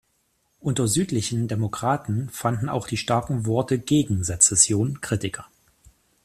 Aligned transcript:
Unter 0.61 0.87
südlichen 0.87 1.47
Demokraten 1.47 2.27
fanden 2.31 2.69
auch 2.69 2.87
die 2.87 2.97
starken 2.97 3.45
Worte 3.45 3.77
gegen 3.77 4.23
Sezession 4.23 4.99
Kritiker. 4.99 5.45